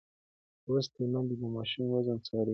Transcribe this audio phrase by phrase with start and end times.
[0.65, 2.49] لوستې میندې د ماشوم وزن څاري.